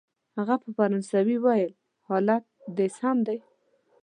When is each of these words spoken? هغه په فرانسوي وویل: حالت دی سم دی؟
هغه 0.37 0.55
په 0.61 0.69
فرانسوي 0.75 1.35
وویل: 1.39 1.71
حالت 2.07 2.43
دی 2.75 2.87
سم 2.97 3.17
دی؟ 3.27 3.37